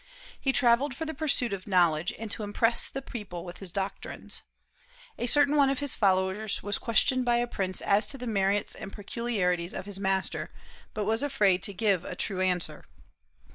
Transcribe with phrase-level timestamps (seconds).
[0.39, 4.41] He travelled for the pursuit of knowledge, and to impress the people with his doctrines.
[5.19, 8.73] A certain one of his followers was questioned by a prince as to the merits
[8.73, 10.49] and peculiarities of his master,
[10.95, 12.85] but was afraid to give a true answer.